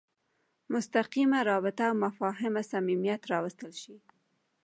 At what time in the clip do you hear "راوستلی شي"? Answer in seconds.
3.31-3.95